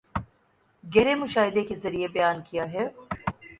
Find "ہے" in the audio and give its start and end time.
2.73-2.87